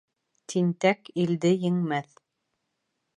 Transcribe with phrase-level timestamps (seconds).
[0.53, 2.17] Тинтәк илде еңмәҫ.